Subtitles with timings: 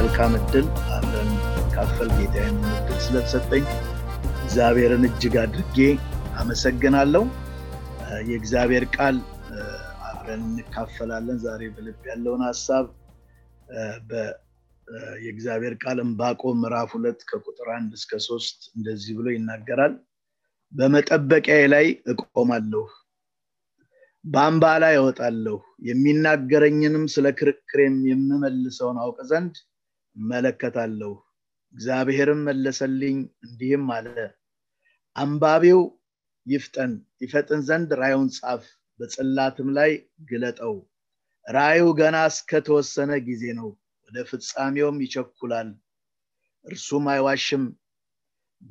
[0.00, 1.30] መልካም እድል አብረን
[1.72, 2.36] ካፈል ጌታ
[2.74, 3.64] እድል ስለተሰጠኝ
[4.42, 5.76] እግዚአብሔርን እጅግ አድርጌ
[6.40, 7.22] አመሰግናለሁ።
[8.28, 9.16] የእግዚአብሔር ቃል
[10.10, 12.86] አብረን እንካፈላለን። ዛሬ በልብ ያለውን ሀሳብ
[15.18, 19.94] የእግዚአብሔር ቃል ዕንባቆም ምዕራፍ ሁለት ከቁጥር አንድ እስከ ሶስት እንደዚህ ብሎ ይናገራል።
[20.72, 22.84] በመጠበቂያዬ ላይ እቆማለሁ፣
[24.24, 29.54] በአምባ ላይ እወጣለሁ፣ የሚናገረኝንም ስለ ክርክሬም የምመልሰውን አውቅ ዘንድ
[30.20, 31.12] እመለከታለሁ።
[31.74, 34.16] እግዚአብሔርም መለሰልኝ እንዲህም አለ፣
[35.16, 35.80] አንባቢው
[36.46, 36.92] ይፍጠን
[37.22, 38.62] ይፈጥን ዘንድ ራዩን ጻፍ፣
[39.00, 39.90] በጽላትም ላይ
[40.30, 40.74] ግለጠው።
[41.46, 43.68] ራዩ ገና እስከተወሰነ ጊዜ ነው፣
[44.08, 45.68] ወደ ፍጻሜውም ይቸኩላል።
[46.64, 47.64] እርሱም አይዋሽም፣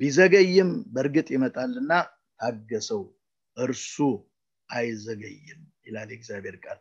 [0.00, 1.92] ቢዘገይም በእርግጥ ይመጣልና
[2.40, 3.02] ታገሰው፣
[3.56, 3.94] እርሱ
[4.68, 6.78] አይዘገይም ይላል የእግዚአብሔር ቃል።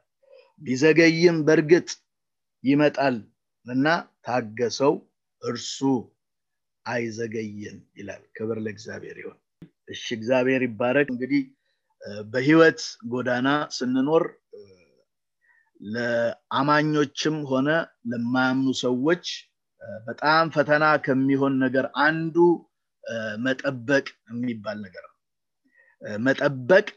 [0.62, 1.90] ቢዘገይም በእርግጥ
[2.64, 3.16] ይመጣል
[3.66, 3.88] እና
[4.30, 4.94] ታገሰው፣
[5.42, 5.78] እርሱ
[6.86, 9.38] አይዘገይም ይላል። ክብር ለእግዚአብሔር ይሆን።
[9.88, 11.44] እሺ እግዚአብሔር ይባረክ። እንግዲህ
[12.28, 12.82] በህይወት
[13.12, 13.48] ጎዳና
[13.78, 14.24] ስንኖር
[15.82, 17.70] ለአማኞችም ሆነ
[18.12, 19.26] ለማያምኑ ሰዎች
[20.08, 22.36] በጣም ፈተና ከሚሆን ነገር አንዱ
[23.46, 25.16] መጠበቅ የሚባል ነገር ነው።
[26.22, 26.88] መጠበቅ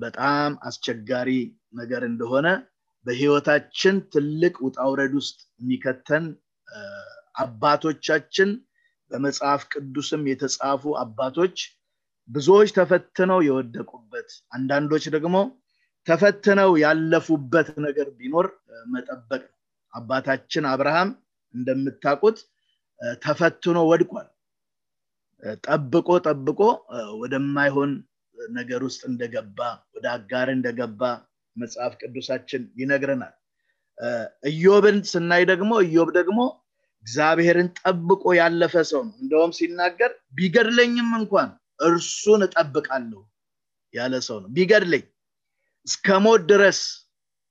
[0.00, 1.30] በጣም አስቸጋሪ
[1.74, 2.46] ነገር እንደሆነ
[3.06, 6.24] በህይወታችን ትልቅ ውጣውረድ ውስጥ የሚከተን
[7.42, 8.50] አባቶቻችን
[9.10, 11.56] በመጽሐፍ ቅዱስም የተጻፉ አባቶች
[12.28, 15.36] ብዙዎች ተፈትነው የወደቁበት አንዳንዶች ደግሞ
[16.06, 18.46] ተፈትነው ያለፉበት ነገር ቢኖር
[18.86, 19.54] መጠበቅ ነው።
[19.92, 21.10] አባታችን አብርሃም
[21.54, 22.38] እንደምታውቁት
[23.22, 24.28] ተፈትኖ ወድቋል።
[25.64, 26.60] ጠብቆ ጠብቆ
[27.20, 27.90] ወደማይሆን
[28.52, 29.58] ነገር ውስጥ እንደገባ
[29.94, 31.02] ወደ አጋር እንደገባ
[31.56, 33.34] መጽሐፍ ቅዱሳችን ይነግረናል።
[34.50, 36.40] ኢዮብን ስናይ ደግሞ ኢዮብ ደግሞ
[37.04, 41.50] እግዚአብሔርን ጠብቆ ያለፈ ሰው ነው። እንደውም ሲናገር ቢገድለኝም እንኳን
[41.80, 43.20] እርሱን እጠብቃለሁ
[43.94, 45.04] ያለ ሰው ነው። ቢገድለኝ
[45.86, 46.80] እስከ ሞት ድረስ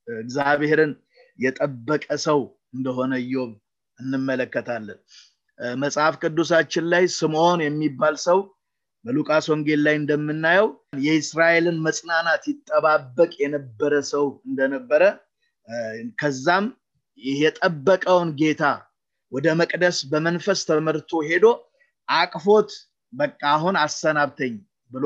[0.07, 0.91] እግዚአብሔርን
[1.39, 2.39] የጠበቀ ሰው
[2.75, 3.51] እንደሆነ ኢዮብ
[3.99, 4.99] እንመለከታለን።
[5.77, 8.39] መጽሐፍ ቅዱሳችን ላይ ስምዖን የሚባል ሰው
[9.05, 10.67] በሉቃስ ወንጌል ላይ እንደምናየው
[11.05, 15.03] የእስራኤልን መጽናናት ይጠባበቅ የነበረ ሰው እንደነበረ
[16.19, 16.65] ከዛም
[17.37, 18.63] የጠበቀውን ጌታ
[19.31, 21.45] ወደ መቅደስ በመንፈስ ተመርቶ ሄዶ
[22.07, 22.69] አቅፎት
[23.13, 24.53] በቃ አሁን አሰናብተኝ
[24.91, 25.05] ብሎ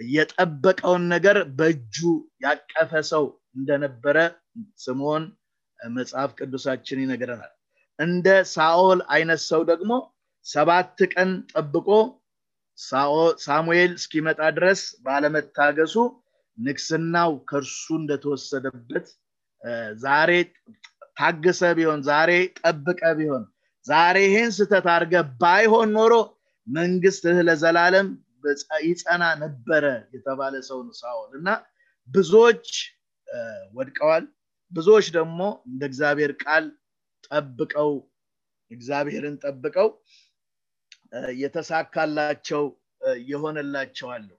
[0.00, 1.96] የጠበቀውን ነገር በእጁ
[2.44, 3.24] ያቀፈ ሰው
[3.56, 4.16] እንደነበረ
[4.84, 5.24] ስምዖን
[5.80, 7.52] መጽሐፍ ቅዱሳችን ይነግረናል።
[7.98, 9.92] እንደ ሳኦል አይነት ሰው ደግሞ
[10.46, 11.88] ሰባት ቀን ጠብቆ
[13.44, 15.94] ሳሙኤል እስኪመጣ ድረስ ባለመታገሱ
[16.58, 19.06] ንግስናው ከእርሱ እንደተወሰደበት
[20.00, 20.30] ዛሬ
[21.18, 22.30] ታግሰ ቢሆን ዛሬ
[22.60, 23.44] ጠብቀ ቢሆን
[23.86, 26.14] ዛሬ ይሄን ስተት አድርገ ባይሆን ኖሮ
[26.66, 28.08] መንግስትህ ለዘላለም
[28.84, 30.94] ይጸና ነበረ የተባለ ሰው ነው
[31.38, 31.48] እና
[32.08, 32.68] ብዙዎች
[33.74, 34.24] ወድቀዋል።
[34.72, 36.64] ብዙዎች ደግሞ እንደ እግዚአብሔር ቃል
[37.26, 37.90] ጠብቀው
[38.70, 39.88] እግዚአብሔርን ጠብቀው
[41.40, 42.64] የተሳካላቸው
[43.28, 44.35] የሆነላቸዋለሁ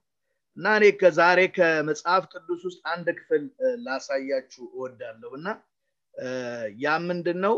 [0.57, 3.43] እና እኔ ከዛሬ ከመጽሐፍ ቅዱስ ውስጥ አንድ ክፍል
[3.85, 5.47] ላሳያችሁ እወዳለሁ። እና
[6.79, 7.55] ያ ምንድን ነው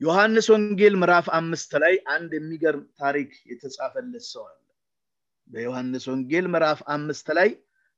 [0.00, 4.58] ዮሐንስ ወንጌል ምዕራፍ አምስት ላይ አንድ የሚገርም ታሪክ የተጻፈለት ሰው አለ።
[5.50, 7.50] በዮሐንስ ወንጌል ምዕራፍ አምስት ላይ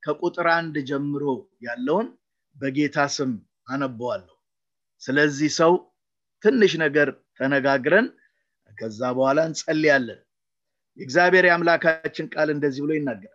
[0.02, 1.24] ከቁጥር አንድ ጀምሮ
[1.66, 2.08] ያለውን
[2.56, 3.32] በጌታ ስም
[3.68, 4.36] አነበዋለሁ።
[5.02, 5.72] ስለዚህ ሰው
[6.42, 7.08] ትንሽ ነገር
[7.38, 8.06] ተነጋግረን
[8.78, 10.20] ከዛ በኋላ እንጸልያለን
[10.98, 13.34] የእግዚአብሔር የአምላካችን ቃል እንደዚህ ብሎ ይናገራል።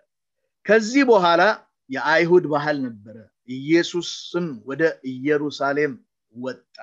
[0.66, 1.42] ከዚህ በኋላ
[1.90, 3.16] የአይሁድ ባህል ነበረ።
[3.50, 4.82] ኢየሱስም ወደ
[5.12, 5.94] ኢየሩሳሌም
[6.34, 6.78] ወጣ።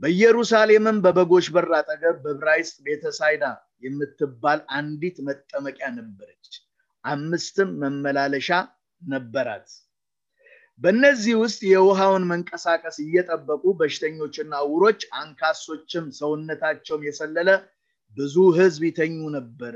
[0.00, 3.44] በኢየሩሳሌምም በበጎች በር አጠገብ በብራይስጥ ቤተሳይዳ
[3.82, 6.48] የምትባል አንዲት መጠመቂያ ነበረች።
[7.04, 8.48] አምስትም መመላለሻ
[9.02, 9.68] ነበራት።
[10.80, 17.48] በእነዚህ ውስጥ የውሃውን መንቀሳቀስ እየጠበቁ በሽተኞችና ውሮች አንካሶችም ሰውነታቸውም የሰለለ
[18.16, 19.74] ብዙ ህዝብ ይተኙ ነበር።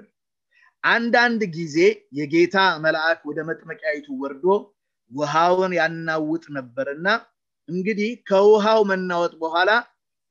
[0.84, 1.76] አንዳንድ ጊዜ
[2.18, 4.46] የጌታ መልአክ ወደ መጥመቂያይቱ ወርዶ
[5.12, 7.08] ውሃውን ያናውጥ ነበርና
[7.68, 9.70] እንግዲህ ከውሃው መናወጥ በኋላ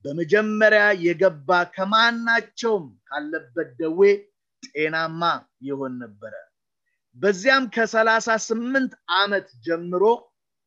[0.06, 4.00] በመጀመሪያ የገባ ከማናቸውም ካለበት ደዌ
[4.68, 5.22] ጤናማ
[5.68, 6.34] ይሆን ነበረ።
[7.18, 10.04] በዚያም ከሰላሳ ስምንት ዓመት ጀምሮ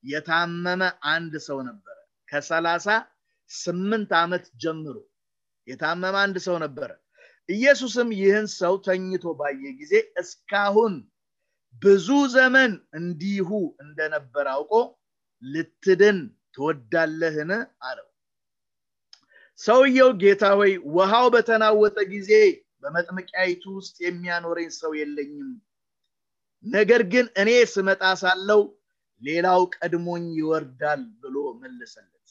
[0.04, 0.82] የታመመ
[1.12, 1.96] አንድ ሰው ነበረ።
[2.28, 2.86] ከሰላሳ
[3.50, 4.96] ስምንት ዓመት ጀምሮ
[5.68, 6.90] የታመመ አንድ ሰው ነበረ
[7.48, 10.94] ኢየሱስም ይህን ሰው ተኝቶ ባየ ጊዜ እስካሁን
[11.82, 13.48] ብዙ ዘመን እንዲሁ
[13.84, 14.72] እንደነበር አውቆ
[15.42, 16.18] ልትድን
[16.54, 17.50] ትወዳለህን?
[17.86, 18.08] አለው።
[19.60, 22.30] ሰውየው ጌታ ሆይ ውሃው በተናወጠ ጊዜ
[22.82, 25.50] በመጥመቂያይቱ ውስጥ የሚያኖረኝ ሰው የለኝም።
[26.64, 28.62] ነገር ግን እኔ ስመጣ ሳለው
[29.22, 32.28] ሌላው ቀድሞኝ ይወርዳል ብሎ መለሰለት።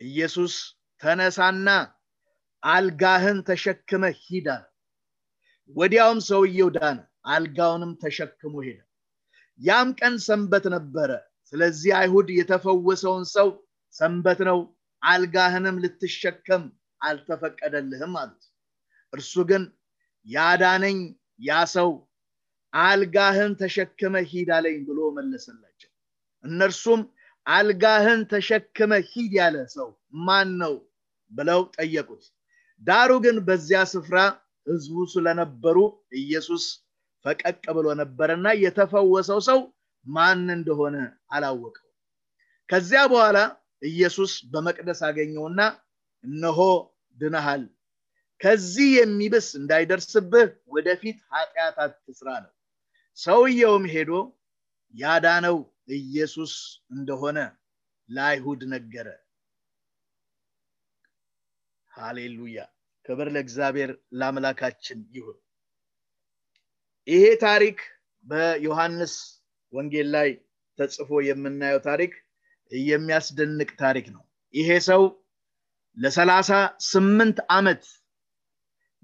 [0.00, 0.54] ኢየሱስ
[1.02, 1.68] ተነሳና
[2.62, 4.64] አልጋህን ተሸክመ ሂድ አለ።
[5.74, 6.98] ወዲያውም ሰውየው ዳነ
[7.32, 8.78] አልጋውንም ተሸክሞ ሄደ።
[9.60, 11.10] ያም ቀን ሰንበት ነበረ።
[11.52, 13.48] ስለዚህ አይሁድ የተፈወሰውን ሰው
[13.94, 14.58] ሰንበት ነው
[15.02, 16.64] አልጋህንም ልትሸከም
[17.00, 18.44] አልተፈቀደልህም አሉት።
[19.12, 19.62] እርሱ ግን
[20.26, 20.98] ያዳነኝ
[21.40, 21.90] ያ ሰው
[22.72, 25.90] አልጋህን ተሸክመ ሂድ አለኝ ብሎ መለሰላቸው።
[26.44, 27.00] እነርሱም
[27.46, 29.88] አልጋህን ተሸክመ ሂድ ያለ ሰው
[30.26, 30.74] ማን ነው
[31.30, 32.24] ብለው ጠየቁት
[32.82, 34.18] ዳሩ ግን በዚያ ስፍራ
[34.66, 35.76] ህዝቡ ስለነበሩ
[36.20, 36.64] ኢየሱስ
[37.24, 39.60] ፈቀቅ ብሎ ነበርና የተፈወሰው ሰው
[40.06, 40.96] ማን እንደሆነ
[41.34, 41.84] አላወቀው።
[42.68, 43.38] ከዚያ በኋላ
[43.82, 45.60] ኢየሱስ በመቅደስ አገኘውና
[46.24, 46.60] እነሆ
[47.16, 47.62] ድነሃል
[48.40, 52.52] ከዚህ የሚብስ እንዳይደርስብህ ወደፊት ኃጢአት አትስራ ነው
[53.18, 54.10] ሰውየውም ሄዶ
[54.94, 55.56] ያዳነው
[55.98, 56.52] ኢየሱስ
[56.90, 57.38] እንደሆነ
[58.08, 59.08] ለአይሁድ ነገረ
[61.98, 62.58] ሃሌሉያ።
[63.04, 65.38] ክብር ለእግዚአብሔር ለአምላካችን ይሁን።
[67.08, 67.78] ይሄ ታሪክ
[68.26, 69.14] በዮሐንስ
[69.72, 70.28] ወንጌል ላይ
[70.78, 72.12] ተጽፎ የምናየው ታሪክ
[72.72, 74.22] የሚያስደንቅ ታሪክ ነው።
[74.54, 75.02] ይሄ ሰው
[75.96, 76.50] ለሰላሳ
[76.88, 77.82] ስምንት ዓመት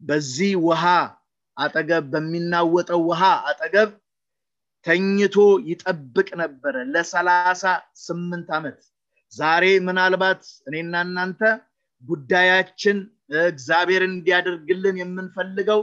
[0.03, 0.85] በዚህ ውሃ
[1.57, 3.91] አጠገብ በሚናወጠው ውሃ አጠገብ
[4.87, 5.37] ተኝቶ
[5.69, 7.63] ይጠብቅ ነበረ ለሰላሳ
[8.07, 8.81] ስምንት ዓመት።
[9.33, 11.41] ዛሬ ምናልባት እኔና እናንተ
[12.03, 12.99] ጉዳያችን
[13.45, 15.81] እግዚአብሔር እንዲያደርግልን የምንፈልገው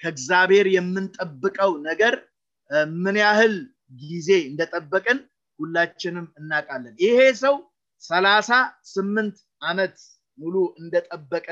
[0.00, 2.14] ከእግዚአብሔር የምንጠብቀው ነገር
[3.02, 3.54] ምን ያህል
[4.02, 5.18] ጊዜ እንደጠበቅን
[5.58, 7.54] ሁላችንም እናውቃለን። ይሄ ሰው
[8.02, 8.50] ሰላሳ
[8.92, 9.96] ስምንት ዓመት
[10.38, 11.48] ሙሉ እንደጠበቀ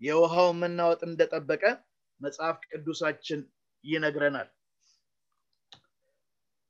[0.00, 1.62] የውሃው መናወጥ እንደጠበቀ
[2.20, 3.40] መጽሐፍ ቅዱሳችን
[3.84, 4.48] ይነግረናል።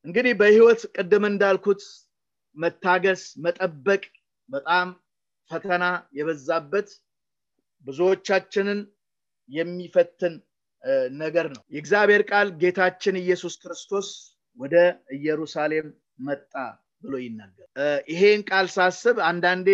[0.04, 1.82] እንግዲህ በህይወት ቅድም እንዳልኩት
[2.56, 4.02] መታገስ መጠበቅ
[4.48, 4.88] በጣም
[5.50, 5.84] ፈተና
[6.18, 6.88] የበዛበት
[7.86, 8.80] ብዙዎቻችንን
[9.48, 10.34] የሚፈትን
[11.20, 14.08] ነገር ነው። የእግዚአብሔር ቃል ጌታችን ኢየሱስ ክርስቶስ
[14.58, 14.74] ወደ
[15.16, 15.86] ኢየሩሳሌም
[16.26, 16.52] መጣ
[17.02, 17.66] ብሎ ይናገር
[18.08, 19.68] ይሄን ቃል ሳስብ አንዳንዴ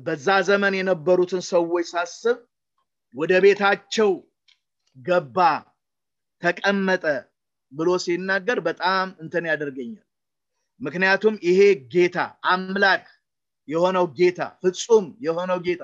[0.00, 2.38] በዛ ዘመን የነበሩትን ሰዎች ሳስብ
[3.14, 4.10] ወደ ቤታቸው
[4.96, 5.38] ገባ
[6.42, 7.04] ተቀመጠ
[7.72, 10.06] ብሎ ሲናገር በጣም እንትን ያደርገኛል።
[10.80, 11.60] ምክንያቱም ይሄ
[11.92, 12.18] ጌታ
[12.52, 13.04] አምላክ
[13.70, 15.82] የሆነው ጌታ ፍጹም የሆነው ጌታ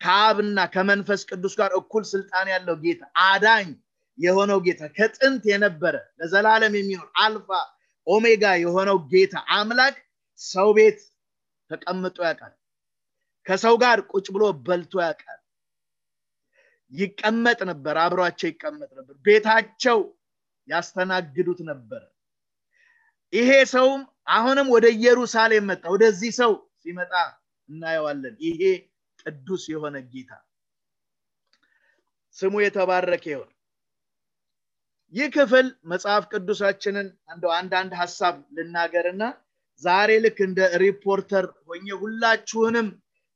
[0.00, 3.68] ከአብና ከመንፈስ ቅዱስ ጋር እኩል ስልጣን ያለው ጌታ አዳኝ
[4.18, 7.48] የሆነው ጌታ ከጥንት የነበረ ለዘላለም የሚኖር አልፋ
[8.06, 9.96] ኦሜጋ የሆነው ጌታ አምላክ
[10.40, 10.98] ሰው ቤት
[11.70, 12.52] ተቀምጦ ያውቃል።
[13.46, 15.40] ከሰው ጋር ቁጭ ብሎ በልቶ ያውቃል።
[16.92, 19.98] ይቀመጥ ነበር አብሯቸው ይቀመጥ ነበር ቤታቸው
[20.68, 22.02] ያስተናግዱት ነበር።
[23.32, 24.02] ይሄ ሰውም
[24.34, 26.52] አሁንም ወደ ኢየሩሳሌም መጣ። ወደዚህ ሰው
[26.86, 27.12] ሲመጣ
[27.68, 28.60] እናየዋለን። ይሄ
[29.22, 30.32] ቅዱስ የሆነ ጌታ
[32.36, 33.50] ስሙ የተባረከ ይሆን
[35.12, 39.22] ይህ ክፍል መጽሐፍ ቅዱሳችንን እንደው አንዳንድ ሀሳብ ልናገርና
[39.82, 42.88] ዛሬ ልክ እንደ ሪፖርተር ሆኜ ሁላችሁንም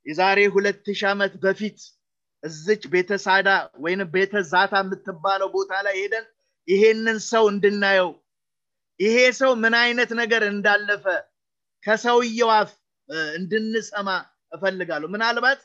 [0.05, 1.79] የዛሬ ሁለት ሺህ ዓመት በፊት
[2.43, 3.49] እዝች ቤተሳዳ
[3.83, 6.25] ወይም ቤተ ዛታ የምትባለው ቦታ ላይ ሄደን
[6.67, 8.09] ይሄንን ሰው እንድናየው
[8.99, 11.05] ይሄ ሰው ምን አይነት ነገር እንዳለፈ
[11.83, 12.71] ከሰውየው አፍ
[13.35, 14.09] እንድንሰማ
[14.51, 15.61] እፈልጋለሁ። ምናልባት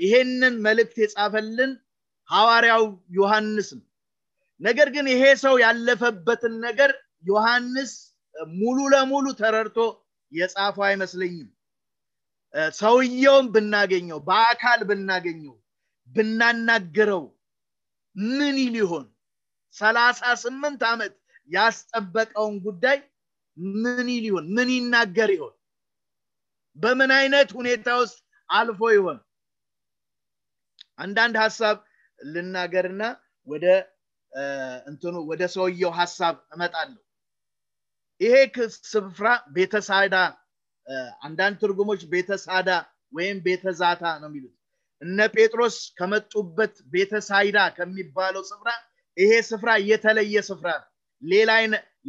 [0.00, 1.72] ይሄንን መልእክት የጻፈልን
[2.28, 2.84] ሐዋርያው
[3.16, 3.86] ዮሐንስ ነው።
[4.60, 6.90] ነገር ግን ይሄ ሰው ያለፈበትን ነገር
[7.24, 7.92] ዮሐንስ
[8.54, 9.78] ሙሉ ለሙሉ ተረድቶ
[10.32, 11.48] የጻፈው አይመስለኝም።
[12.76, 15.54] ሰውየውን ብናገኘው በአካል ብናገኘው
[16.08, 17.22] ብናናገረው
[18.16, 19.06] ምን ይሆን?
[19.74, 21.14] ሰላሳ ስምንት ዓመት
[21.50, 22.98] ያስጠበቀውን ጉዳይ
[23.82, 24.44] ምን ይሆን?
[24.56, 25.54] ምን ይናገር ይሆን
[26.76, 28.16] በምን አይነት ሁኔታ ውስጥ
[28.50, 29.18] አልፎ ይሆን?
[30.98, 31.76] አንዳንድ ሀሳብ
[32.18, 33.02] ልናገርና
[33.46, 33.66] ወደ
[34.86, 37.00] እንትኑ ወደ ሰውየው ሀሳብ እመጣለሁ።
[38.20, 38.34] ይሄ
[38.92, 39.26] ስፍራ
[39.56, 40.16] ቤተሳዳ
[41.26, 42.70] አንዳንድ ትርጉሞች ቤተሳዳ
[43.12, 44.54] ወይም ቤተዛታ ነው የሚሉት።
[45.02, 48.68] እነ ጴጥሮስ ከመጡበት ቤተሳይዳ ከሚባለው ስፍራ
[49.16, 50.88] ይሄ ስፍራ የተለየ ስፍራ ነው።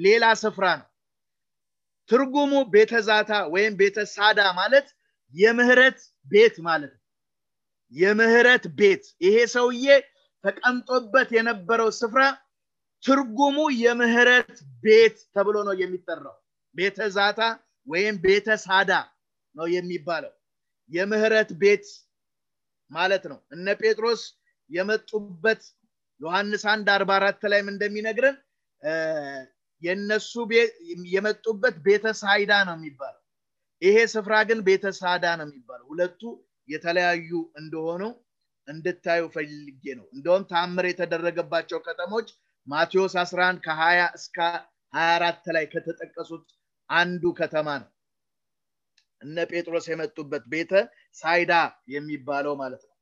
[0.03, 0.88] ሌላ ስፍራ ነው
[2.09, 4.88] ትርጉሙ ቤተዛታ ወይም ቤተሳዳ ማለት
[5.33, 7.01] የምህረት ቤት ማለት ነው።
[7.91, 9.88] የምህረት ቤት። ይሄ ሰውዬ
[10.43, 12.24] ተቀምጦበት የነበረው ስፍራ
[13.03, 14.51] ትርጉሙ የምህረት
[14.83, 16.35] ቤት ተብሎ ነው የሚጠራው።
[16.75, 17.41] ቤተዛታ
[17.88, 18.91] ወይም ቤተሳዳ
[19.55, 20.33] ነው የሚባለው።
[20.89, 21.85] የምህረት ቤት
[22.91, 24.21] ማለት ነው። እነ ጴጥሮስ
[24.69, 25.62] የመጡበት
[26.21, 28.38] ዮሐንስ አንድ አርባ አራት ላይም እንደሚነግረን
[29.82, 30.32] የነሱ
[31.13, 33.22] የመጡበት ቤተሳይዳ ነው የሚባለው።
[33.82, 36.22] ይሄ ስፍራ ግን ቤተሳዳ ነው የሚባለው። ሁለቱ
[36.70, 37.29] የተለያዩ
[37.60, 38.03] እንደሆኑ
[38.67, 42.27] እንድታዩ ፈልጌ ነው። እንደውም ታምር የተደረገባቸው ከተሞች
[42.67, 44.38] ማቴዎስ 11 ከ20 እስከ
[44.94, 46.46] 24 ላይ ከተጠቀሱት
[46.89, 47.89] አንዱ ከተማ ነው።
[49.22, 50.72] እነ ጴጥሮስ የመጡበት ቤተ
[51.15, 51.53] ሳይዳ
[51.88, 52.94] የሚባለው ማለት ነው።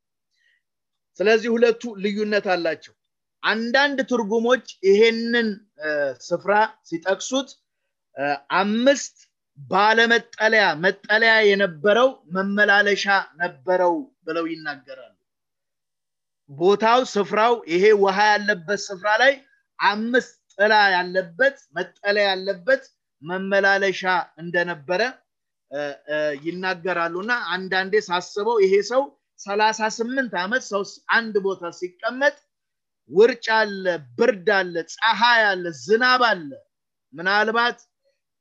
[1.20, 2.94] ስለዚህ ሁለቱ ልዩነት አላቸው
[3.44, 5.50] አንዳንድ ትርጉሞች ይሄንን
[6.28, 6.52] ስፍራ
[6.90, 7.50] ሲጠቅሱት
[8.60, 9.16] አምስት
[9.58, 13.06] ባለመጠለያ መጠለያ የነበረው መመላለሻ
[13.42, 13.96] ነበረው
[14.26, 15.10] ብለው ይናገራሉ።
[16.50, 19.34] ቦታው ስፍራው ይሄ ውሃ ያለበት ስፍራ ላይ
[19.80, 22.84] አምስት ጥላ ያለበት መጠለያ ያለበት
[23.22, 24.02] መመላለሻ
[24.42, 25.02] እንደነበረ
[26.46, 29.04] ይናገራሉ። እና አንዳንዴ ሳስበው ይሄ ሰው
[29.40, 30.82] ሰላሳ ስምንት ዓመት ሰው
[31.16, 32.36] አንድ ቦታ ሲቀመጥ
[33.10, 33.86] ውርጭ አለ
[34.18, 36.50] ብርድ አለ ፀሐይ አለ ዝናብ አለ።
[37.14, 37.80] ምናልባት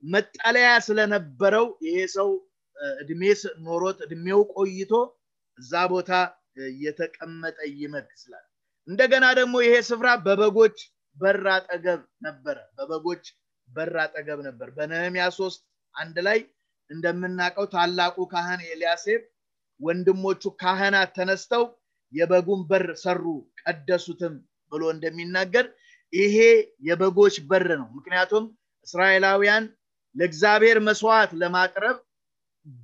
[0.02, 2.30] መጠለያ ስለነበረው ይሄ ሰው
[2.96, 3.22] እድሜ
[3.64, 4.92] ኖሮት እድሜው ቆይቶ
[5.58, 6.10] እዛ ቦታ
[6.82, 8.46] የተቀመጠ ይመስላል
[8.88, 10.78] እንደገና ደግሞ ይሄ ስፍራ በበጎች
[11.16, 13.24] በር አጠገብ ነበረ። በበጎች
[13.68, 15.60] በር አጠገብ ነበር። በነህሚያ ሶስት
[15.94, 16.38] አንድ ላይ
[16.90, 19.22] እንደምናውቀው ታላቁ ካህን ኤልያሴብ
[19.80, 21.64] ወንድሞቹ ካህናት ተነስተው
[22.12, 23.24] የበጉን በር ሰሩ
[23.62, 24.34] ቀደሱትም
[24.72, 25.66] ብሎ እንደሚናገር
[26.12, 26.36] ይሄ
[26.88, 28.44] የበጎች በር ነው። ምክንያቱም
[28.86, 29.64] እስራኤላውያን
[30.14, 31.98] ለእግዚአብሔር መስዋዕት ለማቅረብ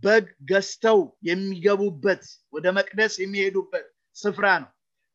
[0.02, 4.70] በግ ገዝተው የሚገቡበት ወደ መቅደስ የሚሄዱበት ስፍራ ነው።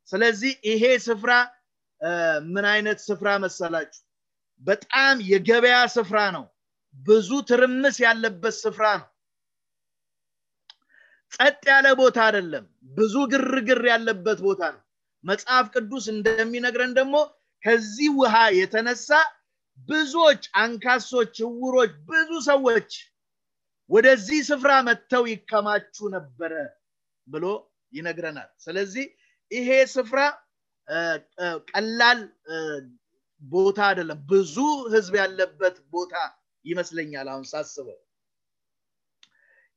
[0.09, 1.31] ስለዚህ ይሄ ስፍራ
[2.47, 4.01] ምን አይነት ስፍራ መሰላችሁ?
[4.63, 6.45] በጣም የገበያ ስፍራ ነው።
[6.95, 9.09] ብዙ ትርምስ ያለበት ስፍራ ነው።
[11.31, 14.82] ጸጥ ያለ ቦታ አይደለም። ብዙ ግርግር ያለበት ቦታ ነው
[15.23, 17.15] መጽሐፍ ቅዱስ እንደሚነግረን ደግሞ
[17.63, 19.09] ከዚህ ውሃ የተነሳ
[19.89, 22.91] ብዙዎች አንካሶች እውሮች ብዙ ሰዎች
[23.89, 26.53] ወደዚህ ስፍራ መጥተው ይከማቹ ነበረ
[27.27, 27.45] ብሎ
[27.93, 29.05] ይነግረናል። ስለዚህ
[29.51, 30.19] ይሄ ስፍራ
[31.69, 32.19] ቀላል
[33.43, 34.55] ቦታ አይደለም። ብዙ
[34.93, 36.15] ህዝብ ያለበት ቦታ
[36.65, 37.99] ይመስለኛል አሁን ሳስበው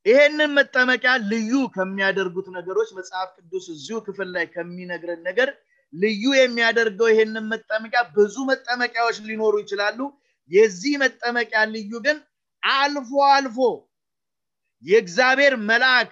[0.07, 5.49] ይሄንን መጠመቂያ ልዩ ከሚያደርጉት ነገሮች መጽሐፍ ቅዱስ እዚሁ ክፍል ላይ ከሚነግረን ነገር
[5.93, 9.99] ልዩ የሚያደርገው ይሄንን መጠመቂያ ብዙ መጠመቂያዎች ሊኖሩ ይችላሉ።
[10.51, 12.17] የዚህ መጠመቂያ ልዩ ግን
[12.63, 13.57] አልፎ አልፎ
[14.83, 16.11] የእግዚአብሔር መልአክ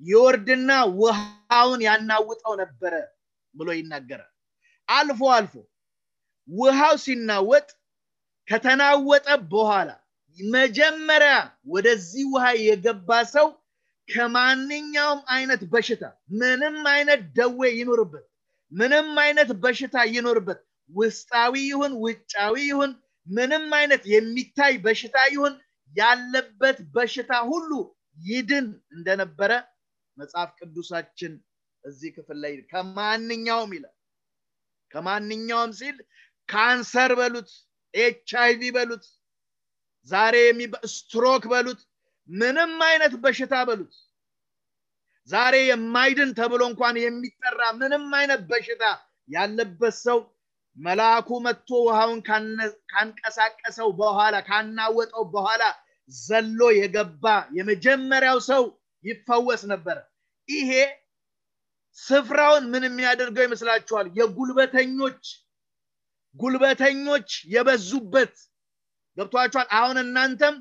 [0.00, 2.94] ይወርድና ውሃውን ያናውጠው ነበረ
[3.54, 4.32] ብሎ ይናገራል።
[4.88, 5.54] አልፎ አልፎ
[6.48, 7.68] ውሃው ሲናወጥ
[8.48, 9.88] ከተናወጠ በኋላ
[10.38, 11.34] መጀመሪያ
[11.68, 13.46] ወደዚህ ውሃ የገባ ሰው
[14.08, 16.02] ከማንኛውም አይነት በሽታ
[16.40, 18.24] ምንም አይነት ደዌ ይኖርበት
[18.72, 22.92] ምንም አይነት በሽታ ይኖርበት ውስጣዊ ይሁን ውጫዊ ይሁን
[23.26, 25.54] ምንም አይነት የሚታይ በሽታ ይሁን
[25.92, 27.70] ያለበት በሽታ ሁሉ
[28.26, 28.66] ይድን
[28.96, 29.52] እንደነበረ
[30.18, 31.32] መጽሐፍ ቅዱሳችን
[31.84, 33.94] እዚህ ክፍል ላይ ከማንኛውም ይላል።
[34.90, 35.96] ከማንኛውም ሲል
[36.48, 37.50] ካንሰር በሉት
[37.94, 39.04] ኤች አይቪ በሉት
[40.08, 40.36] ዛሬ
[40.92, 41.80] ስትሮክ በሉት
[42.28, 43.94] ምንም አይነት በሽታ በሉት።
[45.28, 48.84] ዛሬ የማይድን ተብሎ እንኳን የሚጠራ ምንም አይነት በሽታ
[49.28, 50.18] ያለበት ሰው
[50.76, 52.20] መልአኩ መጥቶ ውሃውን
[52.92, 55.62] ካንቀሳቀሰው በኋላ ካናወጠው በኋላ
[56.12, 57.24] ዘሎ የገባ
[57.56, 58.62] የመጀመሪያው ሰው
[59.04, 59.96] ይፈወስ ነበረ።
[60.48, 60.70] ይሄ
[61.98, 64.06] ስፍራውን ምን የሚያደርገው ይመስላችኋል?
[64.18, 65.22] የጉልበተኞች
[66.36, 68.34] ጉልበተኞች የበዙበት
[69.16, 69.68] ገብቷችኋል?
[69.78, 70.54] አሁን እናንተም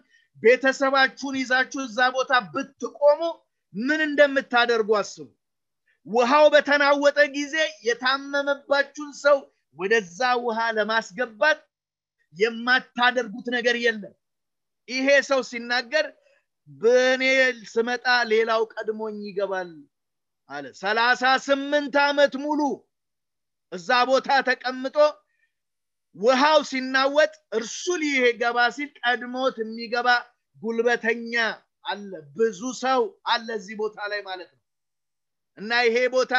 [0.44, 3.22] ቤተሰባችሁን ይዛችሁ እዛ ቦታ ብትቆሙ
[3.74, 5.28] ምን እንደምታደርጉ አስቡ።
[6.08, 7.56] ውሃው በተናወጠ ጊዜ
[7.88, 9.38] የታመመባችሁን ሰው
[9.78, 11.60] ወደዛ ውሃ ለማስገባት
[12.36, 14.14] የማታደርጉት ነገር የለም።
[14.90, 16.06] ይሄ ሰው ሲናገር
[16.70, 17.24] በእኔ
[17.72, 19.70] ስመጣ ሌላው ቀድሞኝ ይገባል
[20.50, 22.62] አለ። ሰላሳ ስምንት ዓመት ሙሉ
[23.72, 24.98] እዛ ቦታ ተቀምጦ
[26.16, 30.10] ውሃው ሲናወጥ እርሱ ሊገባ ሲል ቀድሞት የሚገባ
[30.58, 31.34] ጉልበተኛ
[31.86, 34.62] አለ። ብዙ ሰው አለ እዚህ ቦታ ላይ ማለት ነው።
[35.58, 36.34] እና ይሄ ቦታ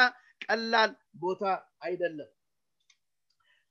[0.44, 0.90] ቀላል
[1.22, 1.42] ቦታ
[1.86, 2.30] አይደለም።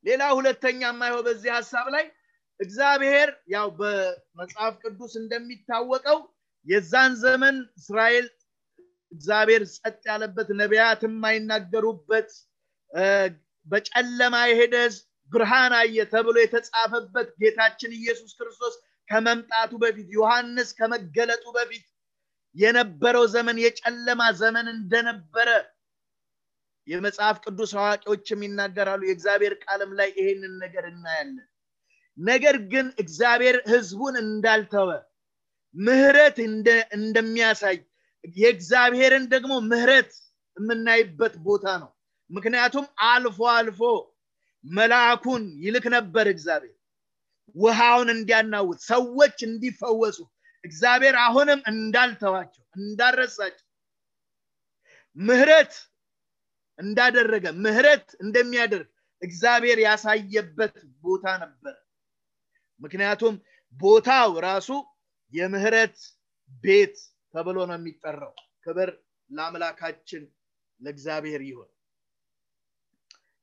[0.06, 2.06] ሌላ ሁለተኛ የማይሆ በዚህ ሀሳብ ላይ
[2.60, 6.20] እግዚአብሔር ያው በመጽሐፍ ቅዱስ እንደሚታወቀው
[6.68, 8.28] የዛን ዘመን እስራኤል
[9.12, 12.30] እግዚአብሔር ጸጥ ያለበት ነቢያት የማይናገሩበት
[13.68, 14.96] በጨለማ የሄደ ብርሃን
[15.78, 18.76] አየ ተብሎ የተጻፈበት ጌታችን ኢየሱስ ክርስቶስ
[19.10, 21.86] ከመምጣቱ በፊት ዮሐንስ ከመገለጡ በፊት
[22.56, 25.50] የነበረው ዘመን የጨለማ ዘመን እንደነበረ
[26.88, 31.48] የመጽሐፍ ቅዱስ አዋቂዎችም ይናገራሉ። የእግዚአብሔር ቃልም ላይ ይሄንን ነገር እናያለን።
[32.18, 34.90] ነገር ግን እግዚአብሔር ህዝቡን እንዳልተወ
[35.76, 36.38] ምህረት
[36.98, 37.78] እንደሚያሳይ
[38.36, 40.12] የእግዚአብሔርን ደግሞ ምህረት
[40.58, 41.90] የምናይበት ቦታ ነው።
[42.30, 43.82] ምክንያቱም አልፎ አልፎ
[44.66, 46.76] መልአኩን ይልክ ነበር እግዚአብሔር።
[47.56, 50.18] ውሃውን እንዲያናውጥ ሰዎች እንዲፈወሱ
[50.64, 53.68] እግዚአብሔር አሁንም እንዳልተዋቸው እንዳረሳቸው
[55.18, 55.74] ምህረት
[56.80, 58.90] እንዳደረገ ምህረት እንደሚያደርግ
[59.22, 61.76] እግዚአብሔር ያሳየበት ቦታ ነበር።
[62.82, 63.36] ምክንያቱም
[63.76, 64.70] ቦታው ራሱ
[65.34, 65.98] የምህረት
[66.64, 66.98] ቤት
[67.34, 68.34] ተብሎ ነው የሚጠራው።
[68.66, 68.90] ክብር
[69.30, 70.24] ለአምላካችን
[70.80, 71.70] ለእግዚአብሔር ይሆን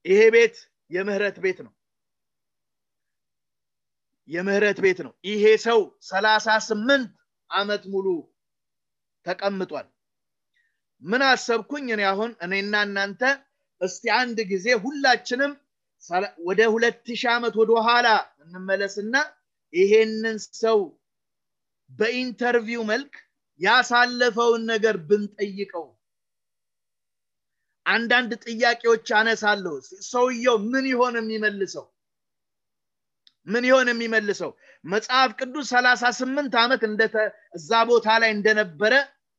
[0.05, 0.57] ይሄ ቤት
[0.93, 1.73] የምህረት ቤት ነው።
[4.29, 7.11] የምህረት ቤት ነው። ይሄ ሰው ሰላሳ ስምንት
[7.51, 8.07] ዓመት ሙሉ
[9.27, 9.87] ተቀምጧል።
[11.03, 11.87] ምን አሰብኩኝ?
[11.95, 13.23] እኔ አሁን እኔና እናንተ
[13.81, 15.53] እስቲ አንድ ጊዜ ሁላችንም
[16.47, 18.09] ወደ ሁለት ሺህ ዓመት ወደ ኋላ
[18.43, 19.15] እንመለስና
[19.73, 20.79] ይሄንን ሰው
[21.91, 23.13] በኢንተርቪው መልክ
[23.61, 25.87] ያሳለፈውን ነገር ብንጠይቀው
[27.87, 29.75] አንዳንድ ጥያቄዎች አነሳለሁ።
[30.11, 31.87] ሰውየው ምን ይሆን የሚመልሰው?
[33.47, 34.51] ምን ይሆን የሚመልሰው?
[34.85, 36.83] መጽሐፍ ቅዱስ ሰላሳ ስምንት ዓመት
[37.57, 38.95] እዛ ቦታ ላይ እንደነበረ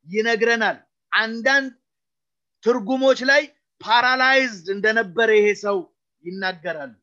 [0.08, 0.78] ይነግረናል።
[1.12, 1.72] አንዳንድ
[2.64, 3.42] ትርጉሞች ላይ
[3.82, 5.78] paralyzed እንደነበረ ይሄ ሰው
[6.24, 6.94] ይናገራሉ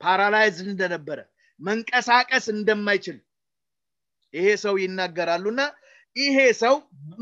[0.00, 1.18] paralyzed እንደነበረ
[1.60, 3.18] መንቀሳቀስ እንደማይችል
[4.34, 5.60] ይሄ ሰው ይናገራሉና
[6.16, 6.74] ይሄ ሰው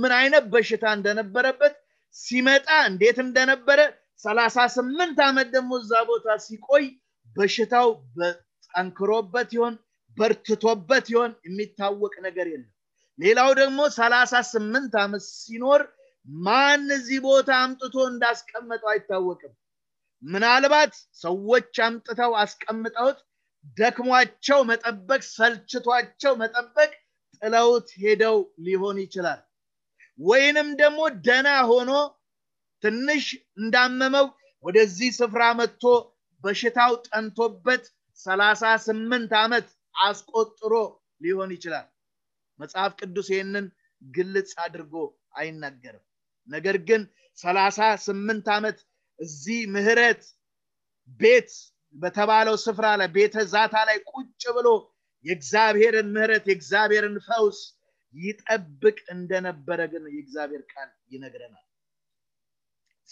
[0.03, 1.75] ምን አይነት በሽታ እንደነበረበት
[2.17, 3.81] ሲመጣ እንዴት እንደነበረ
[4.25, 6.85] ሰላሳ ስምንት ዓመት ደግሞ እዛ ቦታ ሲቆይ
[7.37, 7.89] በሽታው
[8.69, 9.75] ጠንክሮበት ይሆን
[10.17, 12.71] በርትቶበት ይሆን የሚታወቅ ነገር የለም።
[13.19, 15.83] ሌላው ደግሞ ሰላሳ ስምንት ዓመት ሲኖር
[16.27, 19.53] ማን እዚህ ቦታ አምጥቶ እንዳስቀመጠው አይታወቅም።
[20.23, 23.19] ምናልባት ሰዎች አምጥተው አስቀምጠውት
[23.77, 26.91] ደክሟቸው መጠበቅ ሰልችቷቸው መጠበቅ
[27.43, 29.41] ጥለውት ሄደው ሊሆን ይችላል
[30.19, 31.91] ወይንም ደግሞ ደና ሆኖ
[32.83, 33.25] ትንሽ
[33.59, 34.27] እንዳመመው
[34.65, 35.83] ወደዚህ ስፍራ መጥቶ
[36.45, 37.85] በሽታው ጠንቶበት
[38.21, 39.67] ሰላሳ ስምንት ዓመት
[40.05, 40.73] አስቆጥሮ
[41.25, 41.87] ሊሆን ይችላል።
[42.59, 43.67] መጽሐፍ ቅዱስ ይህንን
[44.03, 44.95] ግልጽ አድርጎ
[45.39, 46.05] አይናገርም።
[46.49, 47.03] ነገር ግን
[47.39, 48.79] ሰላሳ ስምንት ዓመት
[49.19, 50.23] እዚህ ምህረት
[51.21, 51.51] ቤት
[51.95, 54.69] በተባለው ስፍራ ላይ ቤተ ዛታ ላይ ቁጭ ብሎ
[55.25, 57.59] የእግዚአብሔርን ምህረት የእግዚአብሔርን ፈውስ
[58.15, 61.67] ይጠብቅ እንደነበረ ግን የእግዚአብሔር ቃል ይነግረናል።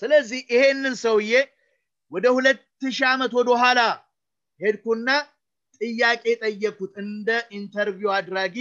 [0.02, 1.32] ስለዚህ ይሄንን ሰውዬ
[2.12, 3.80] ወደ ሁለት ሺህ ዓመት ወደኋላ
[4.60, 5.08] ሄድኩና
[5.80, 7.28] ጥያቄ ጠየቅኩት። እንደ
[7.58, 8.56] interview አድራጊ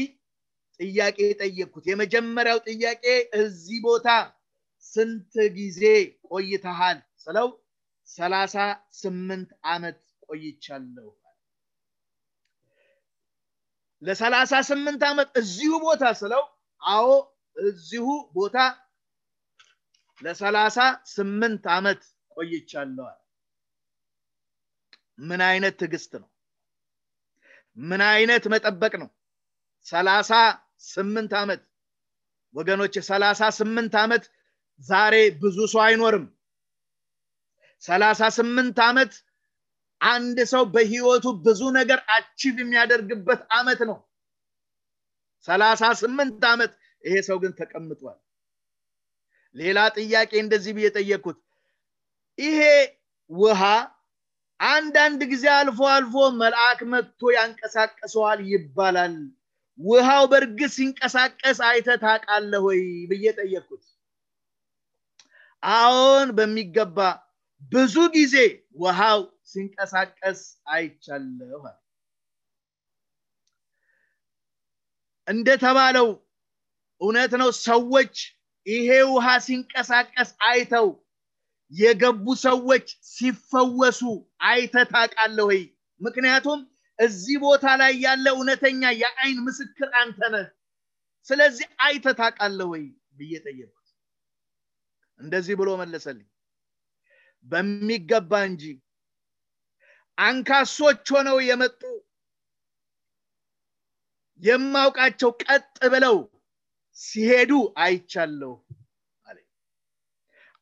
[0.79, 3.03] ጥያቄ ጠየቅኩት። የመጀመሪያው ጥያቄ
[3.41, 4.07] እዚህ ቦታ
[4.83, 5.81] ስንት ጊዜ
[6.29, 7.49] ቆይተሃል ስለው
[8.07, 8.55] ሰላሳ
[9.01, 11.07] ስምንት ዓመት ቆይቻለሁ
[14.01, 16.43] ለሰላሳ ስምንት ዓመት እዚሁ ቦታ ስለው
[16.81, 17.07] አዎ
[17.55, 18.57] እዚሁ ቦታ
[20.21, 20.77] ለሰላሳ
[21.15, 22.01] ስምንት ዓመት
[22.37, 23.17] ቆይቻለዋል
[25.21, 26.27] ምን አይነት ትዕግስት ነው?
[27.77, 29.09] ምን አይነት መጠበቅ ነው?
[29.85, 30.31] ሰላሳ
[30.93, 31.61] ስምንት ዓመት
[32.55, 34.23] ወገኖች ሰላሳ ስምንት ዓመት
[34.81, 36.25] ዛሬ ብዙ ሰው አይኖርም።
[37.83, 39.11] ሰላሳ ስምንት ዓመት
[40.01, 43.97] አንድ ሰው በህይወቱ ብዙ ነገር አቺቭ የሚያደርግበት አመት ነው።
[45.45, 48.17] ሰላሳ ስምንት ዓመት ይሄ ሰው ግን ተቀምጧል።
[49.55, 51.39] ሌላ ጥያቄ እንደዚህ ብዬ ጠየቅኩት።
[52.37, 52.59] ይሄ
[53.29, 53.61] ውሃ
[54.59, 59.15] አንዳንድ ጊዜ አልፎ አልፎ መልአክ መጥቶ ያንቀሳቀሰዋል ይባላል።
[59.79, 63.83] ውሃው በእርግጥ ሲንቀሳቀስ አይተ ታውቃለህ ወይ ብዬ ጠየቅኩት።
[65.63, 66.97] አዎን በሚገባ
[67.71, 68.35] ብዙ ጊዜ
[68.81, 69.19] ውሃው
[69.51, 71.61] ሲንቀሳቀስ አይቻለሁ
[75.27, 76.07] እንደተባለው
[77.01, 78.15] እውነት ነው ሰዎች
[78.67, 80.87] ይሄ ውሃ ሲንቀሳቀስ አይተው
[81.71, 84.01] የገቡ ሰዎች ሲፈወሱ
[84.45, 85.61] አይተ ታውቃለህ ወይ?
[86.01, 86.59] ምክንያቱም
[86.99, 90.47] እዚህ ቦታ ላይ ያለ እውነተኛ የአይን ምስክር አንተ ነህ።
[91.27, 92.83] ስለዚህ አይተ ታውቃለህ ወይ
[93.17, 93.87] ብዬ ጠየቅኩት።
[95.19, 96.27] እንደዚህ ብሎ መለሰልኝ።
[97.47, 98.63] በሚገባ እንጂ
[100.21, 101.81] አንካሶች ሆነው የመጡ
[104.41, 106.17] የማውቃቸው ቀጥ ብለው
[106.97, 107.51] ሲሄዱ
[107.83, 108.53] አይቻለሁ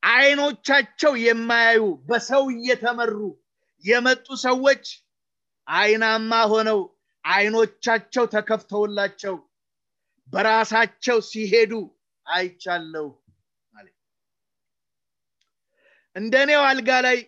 [0.04, 3.18] አይኖቻቸው የማያዩ በሰው እየተመሩ
[3.84, 4.86] የመጡ ሰዎች
[5.68, 6.80] አይናማ ሆነው
[7.26, 9.36] አይኖቻቸው ተከፍተውላቸው
[10.28, 11.74] በራሳቸው ሲሄዱ
[12.28, 13.08] አይቻለሁ
[16.16, 17.20] እንደኔው አልጋ ላይ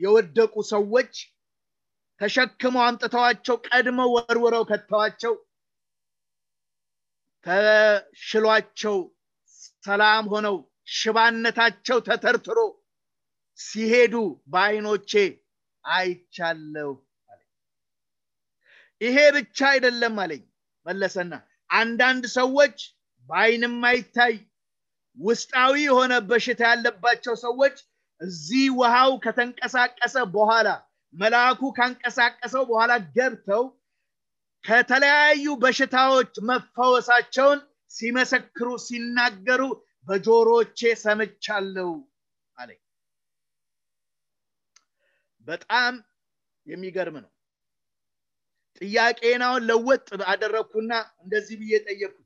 [0.00, 1.14] የወደቁ ሰዎች
[2.22, 5.34] ተሸክመው አምጥተዋቸው ቀድመው ወርውረው ከተዋቸው
[7.46, 8.96] ተሽሏቸው
[9.84, 10.56] ሰላም ሆነው
[10.96, 12.58] ሽባነታቸው ተተርትሮ
[13.58, 14.14] ሲሄዱ
[14.52, 15.12] በአይኖቼ
[15.84, 16.92] አይቻለው
[19.00, 20.42] ይሄ ብቻ አይደለም አለኝ
[20.86, 21.32] መለሰና
[21.70, 22.76] አንዳንድ ሰዎች
[23.28, 24.34] በአይን የማይታይ
[25.18, 27.76] ውስጣዊ የሆነ በሽታ ያለባቸው ሰዎች
[28.20, 30.68] እዚህ ውሃው ከተንቀሳቀሰ በኋላ
[31.14, 33.64] መልአኩ ካንቀሳቀሰው በኋላ ገብተው
[34.64, 39.62] ከተለያዩ በሽታዎች መፈወሳቸውን ሲመሰክሩ ሲናገሩ
[40.06, 41.90] በጆሮቼ ሰምቻለሁ
[42.56, 42.80] አለኝ
[45.48, 45.94] በጣም
[46.66, 47.30] የሚገርም ነው።
[48.80, 52.18] ጥያቄናውን ለወጥ አደረግኩና እንደዚህ ብዬ ጠየቅኩት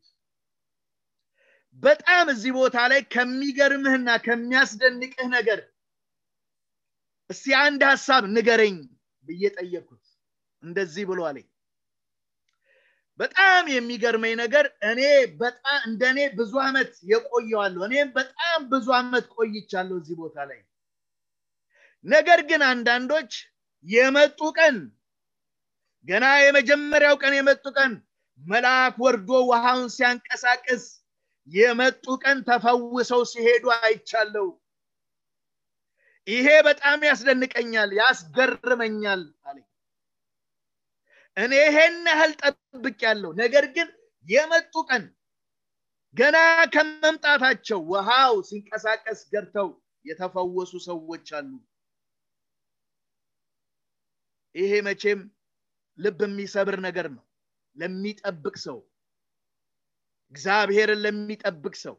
[1.82, 5.58] በጣም እዚህ ቦታ ላይ ከሚገርምህና ከሚያስደንቅህ ነገር
[7.30, 8.76] እስቲ አንድ ሀሳብ ንገረኝ
[9.28, 10.04] ብዬ ጠየቅኩት።
[10.62, 11.46] እንደዚህ ብሎ አለኝ።
[13.20, 15.00] በጣም የሚገርመኝ ነገር እኔ
[15.40, 20.60] በጣም እንደኔ ብዙ አመት የቆየዋለሁ። እኔም በጣም ብዙ አመት ቆይቻለሁ እዚህ ቦታ ላይ።
[22.04, 23.32] ነገር ግን አንዳንዶች
[23.84, 24.76] የመጡ ቀን
[26.08, 27.92] ገና የመጀመሪያው ቀን የመጡ ቀን
[28.42, 30.84] መልአክ ወርዶ ውሃውን ሲያንቀሳቅስ
[31.48, 34.46] የመጡ ቀን ተፈውሰው ሲሄዱ አይቻለሁ
[36.26, 39.66] ይሄ በጣም ያስደንቀኛል ያስገርመኛል አለኝ።
[41.36, 43.88] እኔ ይሄን ያህል ጠብቅ ያለው ነገር ግን
[44.26, 45.04] የመጡ ቀን
[46.14, 46.36] ገና
[46.74, 49.68] ከመምጣታቸው ውሃው ሲንቀሳቀስ ገብተው
[50.04, 51.50] የተፈወሱ ሰዎች አሉ።
[54.54, 55.20] ይሄ መቼም
[55.98, 57.24] ልብ የሚሰብር ነገር ነው
[57.76, 58.78] ለሚጠብቅ ሰው
[60.32, 61.96] እግዚአብሔርን ለሚጠብቅ ሰው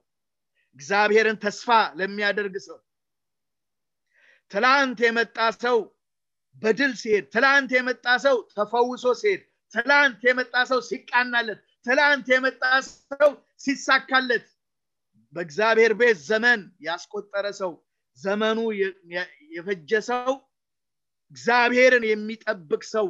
[0.76, 1.68] እግዚአብሔርን ተስፋ
[2.00, 2.78] ለሚያደርግ ሰው
[4.52, 5.78] ትላንት የመጣ ሰው
[6.62, 9.42] በድል ሲሄድ ትላንት የመጣ ሰው ተፈውሶ ሲሄድ
[9.74, 12.64] ትላንት የመጣ ሰው ሲቃናለት ትላንት የመጣ
[13.12, 13.30] ሰው
[13.66, 14.46] ሲሳካለት
[15.34, 17.72] በእግዚአብሔር ቤት ዘመን ያስቆጠረ ሰው
[18.18, 18.60] ዘመኑ
[19.56, 20.32] የፈጀ ሰው
[21.32, 23.08] እግዚአብሔርን የሚጠብቅ ሰው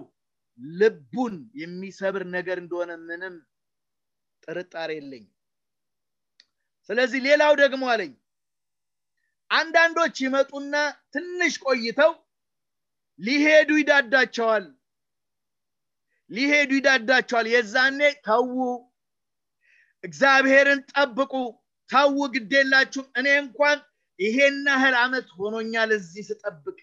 [0.80, 3.36] ልቡን የሚሰብር ነገር እንደሆነ ምንም
[4.44, 5.26] ጥርጣሬ የለኝ
[6.90, 8.12] ስለዚህ ሌላው ደግሞ አለኝ
[9.52, 10.74] አንዳንዶች ይመጡና
[11.14, 12.12] ትንሽ ቆይተው
[13.20, 14.66] ሊሄዱ ይዳዳቸዋል።
[16.32, 18.56] ሊሄዱ ይዳዳቸዋል። የዛኔ ተዉ
[20.04, 21.34] እግዚአብሔርን ጠብቁ
[21.90, 23.78] ተዉ ግዴላችሁም እኔ እንኳን
[24.20, 26.78] ይሄን ያህል አመት ሆኖኛል እዚህ ስጠብቅ።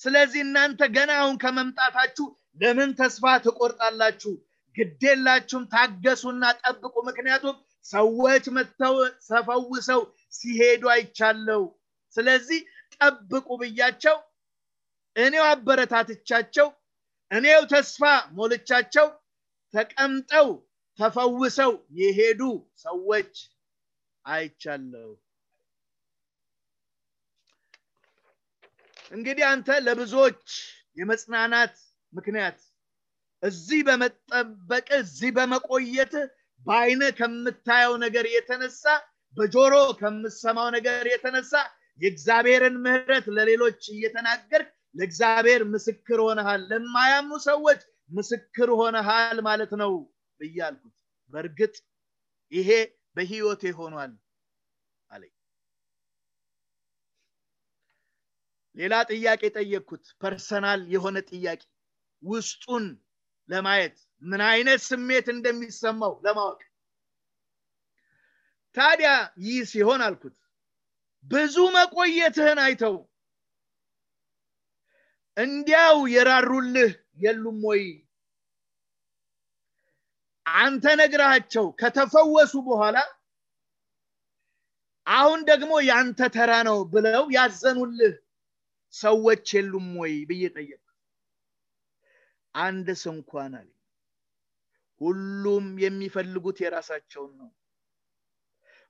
[0.00, 2.26] ስለዚህ እናንተ ገና አሁን ከመምጣታችሁ
[2.60, 4.32] ለምን ተስፋ ትቆርጣላችሁ?
[4.76, 8.94] ግዴላችሁም ታገሱና ጠብቁ። ምክንያቱም ሰዎች መጥተው
[9.28, 10.00] ተፈውሰው
[10.32, 11.62] ሲሄዱ አይቻለው
[12.16, 12.60] ስለዚህ
[12.94, 14.16] ጠብቁ ብያቸው
[15.16, 16.68] እኔው አበረታትቻቸው
[17.30, 18.02] እኔው ተስፋ
[18.36, 19.08] ሞልቻቸው
[19.74, 20.48] ተቀምጠው
[20.98, 22.40] ተፈውሰው የሄዱ
[22.84, 23.34] ሰዎች
[24.24, 25.10] አይቻለው
[29.12, 30.44] እንግዲህ አንተ ለብዙዎች
[31.00, 31.74] የመጽናናት
[32.12, 32.58] ምክንያት
[33.42, 36.12] እዚህ በመጠበቅ እዚህ በመቆየት
[36.66, 38.84] በአይነ ከምታየው ነገር የተነሳ
[39.36, 41.52] በጆሮ ከምሰማው ነገር የተነሳ
[42.00, 44.62] የእግዚአብሔርን ምህረት ለሌሎች እየተናገር
[44.94, 49.92] ለእግዚአብሔር ምስክር ሆነሃል ለማያምኑ ሰዎች ምስክር ሆነሃል ማለት ነው
[50.40, 50.94] ብዬ አልኩት
[51.32, 51.74] በእርግጥ
[52.52, 52.70] ይሄ
[53.16, 54.12] በህይወቴ ሆኗል
[55.10, 55.32] አለኝ።
[58.76, 61.62] ሌላ ጥያቄ ጠየቅኩት personal የሆነ ጥያቄ
[62.22, 62.84] ውስጡን
[63.48, 66.60] ለማየት ምን አይነት ስሜት እንደሚሰማው ለማወቅ።
[68.76, 69.10] ታዲያ
[69.44, 70.36] ይህ ሲሆን አልኩት
[71.30, 72.96] ብዙ መቆየትህን አይተው።
[75.36, 76.90] እንዲያው የራሩልህ
[77.22, 77.82] የሉም ወይ?
[80.46, 82.96] አንተ ነግራቸው ከተፈወሱ በኋላ
[85.06, 88.14] አሁን ደግሞ ያንተ ተራ ነው ብለው ያዘኑልህ
[88.94, 90.82] ሰዎች የሉም ወይ ብዬ ጠየቅ
[92.54, 93.68] አንድ ስንኳን አለ
[95.00, 97.50] ሁሉም የሚፈልጉት የራሳቸውን ነው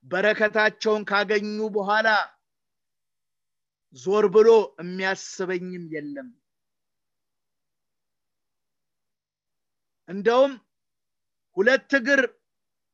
[0.06, 2.08] በረከታቸውን ካገኙ በኋላ
[3.96, 4.48] ዞር ብሎ
[4.80, 6.28] የሚያስበኝም የለም።
[10.08, 10.52] እንደውም
[11.56, 12.20] ሁለት እግር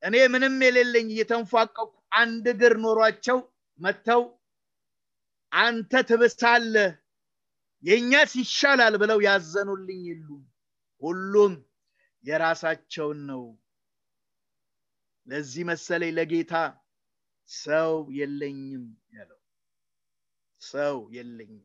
[0.03, 3.38] እኔ ምንም የሌለኝ እየተንፏቀቁ አንድ እግር ኖሯቸው
[3.81, 4.23] መጥተው
[5.53, 6.90] አንተ ትብሳለህ
[7.85, 10.42] የእኛስ ይሻላል ብለው ያዘኑልኝ የሉም።
[11.03, 11.53] ሁሉም
[12.25, 13.42] የራሳቸውን ነው።
[15.27, 16.53] ለዚህ መሰለኝ ለጌታ
[17.51, 19.41] ሰው የለኝም ያለው።
[20.63, 21.65] ሰው የለኝም።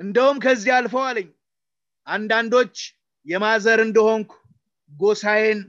[0.00, 1.28] እንደውም ከዚህ አልፈው አለኝ
[2.06, 2.76] አንዳንዶች
[3.26, 4.32] የማዘር እንደሆንኩ
[4.90, 5.60] ጎሳዬን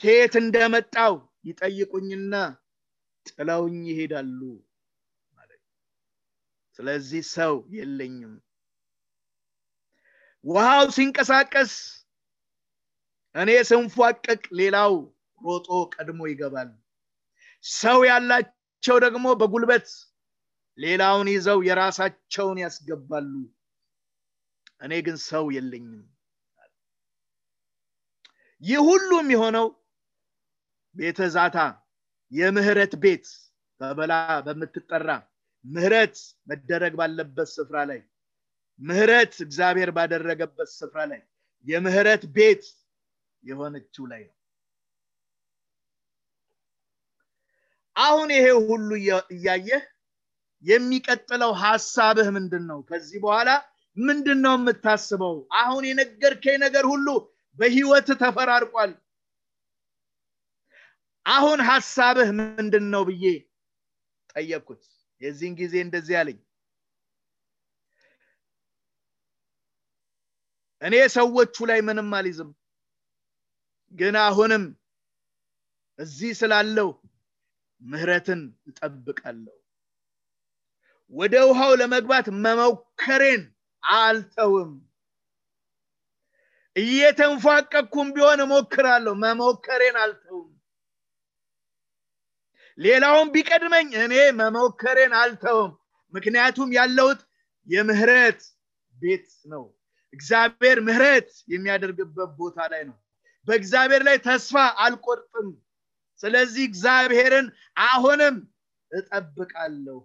[0.00, 2.34] ከየት እንደመጣው ይጠይቁኝና
[3.26, 4.40] ጥለውኝ ይሄዳሉ
[6.78, 8.34] ስለዚህ ሰው የለኝም።
[10.44, 11.72] ውሃው ሲንቀሳቀስ
[13.38, 14.92] እኔ ስንፏቀቅ ሌላው
[15.40, 16.70] ሮጦ ቀድሞ ይገባል።
[17.64, 19.88] ሰው ያላቸው ደግሞ በጉልበት
[20.78, 23.32] ሌላውን ይዘው የራሳቸውን ያስገባሉ።
[24.80, 26.02] እኔ ግን ሰው የለኝም።
[28.62, 29.66] ይህ ሁሉም የሆነው
[30.94, 31.58] ቤተ ዛታ
[32.32, 33.26] የምህረት ቤት
[33.80, 34.12] በበላ
[34.46, 35.10] በምትጠራ
[35.64, 36.16] ምህረት
[36.48, 38.00] መደረግ ባለበት ስፍራ ላይ
[38.80, 41.20] ምህረት እግዚአብሔር ባደረገበት ስፍራ ላይ
[41.66, 42.64] የምህረት ቤት
[43.44, 44.34] የሆነችው ላይ ነው።
[47.96, 48.88] አሁን ይሄ ሁሉ
[49.34, 49.84] እያየህ
[50.64, 53.50] የሚቀጥለው ሀሳብህ ምንድን ነው ከዚህ በኋላ
[53.96, 55.34] ምንድን ነው የምታስበው?
[55.60, 57.06] አሁን የነገርከኝ ነገር ሁሉ
[57.58, 58.92] በህይወት ተፈራርቋል።
[61.26, 63.24] አሁን ሀሳብህ ምንድን ነው ብዬ
[64.32, 64.82] ጠየቅኩት።
[65.22, 66.38] የዚህን ጊዜ እንደዚህ አለኝ።
[70.82, 72.50] እኔ ሰዎቹ ላይ ምንም አልይዝም
[73.94, 74.64] ግን አሁንም
[75.98, 76.88] እዚህ ስላለው
[77.82, 79.54] ምህረትን እጠብቃለሁ።
[81.12, 83.42] ወደ ውሃው ለመግባት መሞከሬን
[83.82, 84.72] አልተውም።
[86.76, 90.48] እየተንፏቀኩም ቢሆን እሞክራለሁ መሞከሬን አልተውም።
[92.78, 95.72] ሌላውን ቢቀድመኝ እኔ መሞከሬን አልተውም።
[96.14, 97.20] ምክንያቱም ያለሁት
[97.66, 98.40] የምህረት
[98.96, 99.64] ቤት ነው።
[100.12, 102.96] እግዚአብሔር ምህረት የሚያደርግበት ቦታ ላይ ነው
[103.48, 105.48] በእግዚአብሔር ላይ ተስፋ አልቆርጥም።
[106.20, 107.46] ስለዚህ እግዚአብሔርን
[107.86, 108.36] አሁንም
[108.90, 109.98] እጠብቃለሁ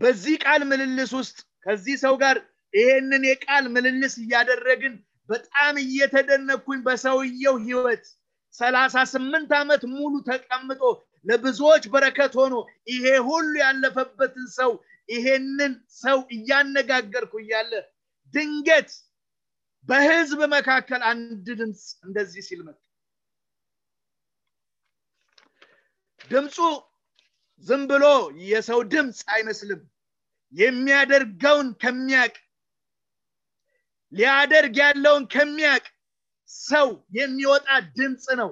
[0.00, 2.36] በዚህ ቃል ምልልስ ውስጥ ከዚህ ሰው ጋር
[2.74, 4.94] ይሄንን የቃል ምልልስ እያደረግን
[5.28, 8.04] በጣም እየተደነኩኝ በሰውየው ህይወት
[8.54, 10.82] ሰላሳ ስምንት ዓመት ሙሉ ተቀምጦ
[11.26, 12.54] ለብዙዎች በረከት ሆኖ
[12.90, 14.70] ይሄ ሁሉ ያለፈበትን ሰው
[15.08, 17.72] ይሄንን ሰው እያነጋገርኩ እያለ
[18.34, 18.90] ድንገት
[19.88, 22.78] በህዝብ መካከል አንድ ድምፅ እንደዚህ ሲል መጣ።
[26.30, 26.56] ድምፁ
[27.66, 28.04] ዝም ብሎ
[28.48, 29.80] የሰው ድምፅ አይመስልም።
[30.52, 32.34] የሚያደርገውን ከሚያቅ
[34.12, 35.84] ሊያደርግ ያለውን ከሚያቅ
[36.50, 38.50] ሰው የሚወጣ ድምፅ ነው።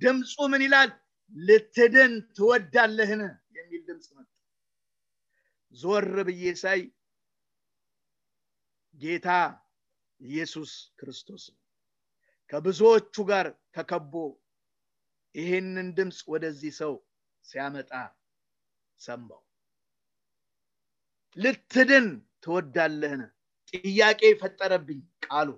[0.00, 0.90] ድምፁ ምን ይላል?
[1.34, 3.22] ልትድን ትወዳለህን?
[3.56, 4.28] የሚል ድምፅ መጣ።
[5.74, 6.80] ዞር ብዬ ሳይ
[8.98, 9.28] ጌታ
[10.24, 11.44] ኢየሱስ ክርስቶስ
[12.50, 14.14] ከብዙዎቹ ጋር ተከቦ
[15.34, 16.92] ይሄንን ድምፅ ወደዚህ ሰው
[17.44, 17.90] ሲያመጣ
[19.00, 19.42] ሰማው
[21.36, 22.06] ልትድን
[22.42, 23.22] ትወዳለህን?
[23.72, 25.48] ጥያቄ ፈጠረብኝ ቃሉ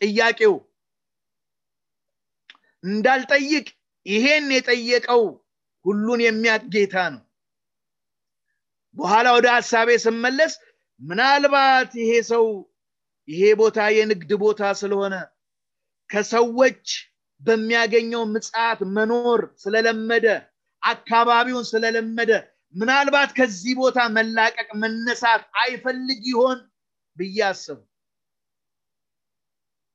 [0.00, 0.54] ጥያቄው
[2.84, 3.66] እንዳልጠይቅ
[4.06, 5.22] ይሄን የጠየቀው
[5.84, 7.22] ሁሉን የሚያቅ ጌታ ነው።
[8.96, 10.52] በኋላ ወደ ሀሳቤ ስመለስ
[11.00, 12.44] ምናልባት ይሄ ሰው
[13.28, 15.14] ይሄ ቦታ የንግድ ቦታ ስለሆነ
[16.10, 16.86] ከሰዎች
[17.40, 20.26] በሚያገኘው ምጽዓት መኖር ስለለመደ
[20.82, 22.30] አካባቢውን ስለለመደ
[22.74, 26.58] ምናልባት ከዚህ ቦታ መላቀቅ መነሳት አይፈልግ ይሆን
[27.16, 27.78] ብዬ አስቡ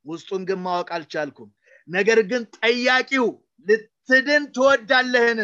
[0.06, 1.50] ውስጡን ግን ማወቅ አልቻልኩም።
[1.88, 3.28] ነገር ግን ጠያቂው
[3.68, 5.40] ልትድን ትወዳለህን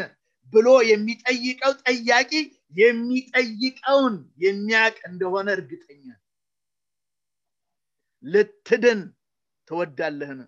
[0.53, 2.31] ብሎ የሚጠይቀው ጠያቂ
[2.73, 6.05] የሚጠይቀውን የሚያቅ እንደሆነ እርግጠኛ
[8.23, 8.99] ልትድን
[9.67, 10.41] ትወዳለህን?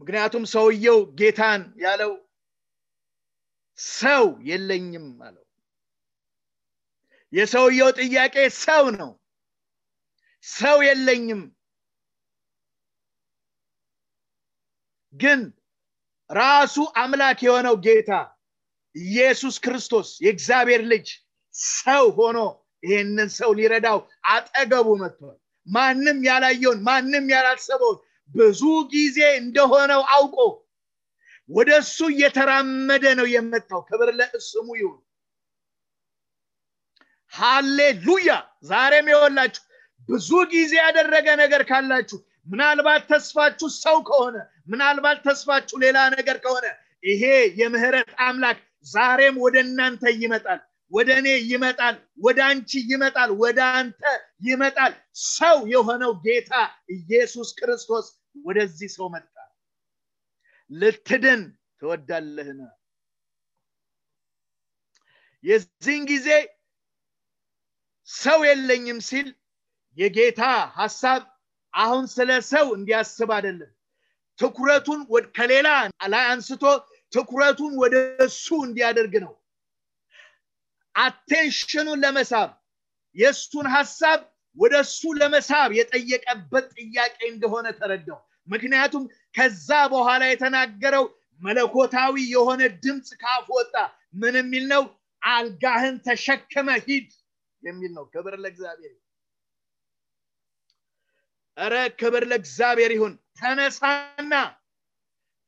[0.00, 2.12] ምክንያቱም ሰውየው ጌታን ያለው
[3.98, 5.44] ሰው የለኝም አለው።
[7.32, 9.10] የሰውየው ጥያቄ ሰው ነው።
[10.44, 11.42] ሰው የለኝም።
[15.14, 15.40] ግን
[16.30, 18.10] ራሱ አምላክ የሆነው ጌታ
[18.96, 21.08] ኢየሱስ ክርስቶስ የእግዚአብሔር ልጅ
[21.58, 22.38] ሰው ሆኖ
[22.82, 23.98] ይህንን ሰው ሊረዳው
[24.32, 27.98] አጠገቡ መጥቷል። ማንም ያላየውን ማንም ያላሰበውን
[28.30, 30.36] ብዙ ጊዜ እንደሆነው አውቆ
[31.50, 34.98] ወደ እሱ እየተራመደ ነው የመጣው። ክብር ለስሙ ይሁን።
[37.32, 38.30] ሃሌሉያ!
[38.70, 39.62] ዛሬም የወላችሁ
[40.08, 44.36] ብዙ ጊዜ ያደረገ ነገር ካላችሁ ምናልባት ተስፋችሁ ሰው ከሆነ
[44.70, 46.66] ምናልባት ተስፋችሁ ሌላ ነገር ከሆነ
[47.04, 47.22] ይሄ
[47.60, 50.60] የምህረት አምላክ ዛሬም ወደ እናንተ ይመጣል
[50.92, 54.02] ወደ እኔ ይመጣል ወደ አንቺ ይመጣል ወደ አንተ
[54.46, 54.92] ይመጣል።
[55.32, 56.52] ሰው የሆነው ጌታ
[56.94, 58.06] ኢየሱስ ክርስቶስ
[58.44, 59.34] ወደዚህ ሰው መጣ።
[60.70, 61.42] ልትድን
[61.80, 62.60] ትወዳለህን?
[65.44, 66.28] የዚህን ጊዜ
[68.08, 69.28] ሰው የለኝም ሲል
[69.98, 70.42] የጌታ
[70.78, 71.22] ሀሳብ
[71.74, 73.70] አሁን ስለ ሰው እንዲያስብ አይደለም።
[74.38, 75.00] ትኩረቱን
[75.36, 75.68] ከሌላ
[76.12, 76.64] ላይ አንስቶ
[77.12, 77.94] ትኩረቱን ወደ
[78.26, 79.32] እሱ እንዲያደርግ ነው
[80.98, 82.50] አቴንሽኑን ለመሳብ
[83.16, 84.20] የእሱን ሀሳብ
[84.56, 91.04] ወደ እሱ ለመሳብ የጠየቀበት ጥያቄ እንደሆነ ተረዳው። ምክንያቱም ከዛ በኋላ የተናገረው
[91.40, 93.74] መለኮታዊ የሆነ ድምፅ ካፍ ወጣ።
[94.14, 94.82] ምን የሚል ነው?
[95.22, 97.08] አልጋህን ተሸክመ ሂድ
[97.62, 98.94] የሚል ነው። ክብር ለእግዚአብሔር
[101.56, 104.32] እረ ክብር ለእግዚአብሔር ይሁን። ተነሳና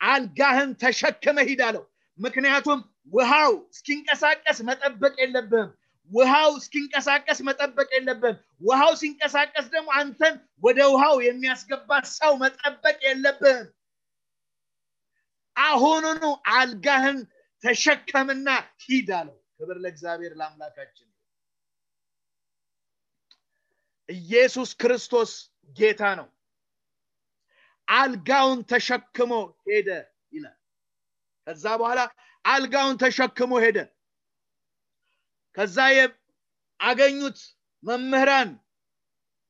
[0.00, 1.84] አልጋህን ተሸክመ ሂድ አለው።
[2.18, 2.78] ምክንያቱም
[3.12, 5.70] ውሃው እስኪንቀሳቀስ መጠበቅ የለብህም።
[6.10, 13.68] ውሃው እስኪንቀሳቀስ መጠበቅ የለብህም። ውሃው ሲንቀሳቀስ ደግሞ አንተን ወደ ውሃው የሚያስገባ ሰው መጠበቅ የለብህም።
[15.56, 16.22] አሁኑኑ
[16.54, 17.18] አልጋህን
[17.64, 18.48] ተሸከምና
[18.84, 21.06] ሂድ አለው። ክብር ለእግዚአብሔር ለአምላካችን
[24.08, 25.32] ኢየሱስ ክርስቶስ
[25.78, 26.28] ጌታ ነው።
[27.88, 29.32] አልጋውን ተሸክሞ
[29.66, 29.88] ሄደ
[30.32, 30.56] ይላል።
[31.46, 32.00] ከዛ በኋላ
[32.44, 33.78] አልጋውን ተሸክሞ ሄደ።
[35.56, 35.76] ከዛ
[36.80, 37.38] አገኙት
[37.84, 38.50] መምህራን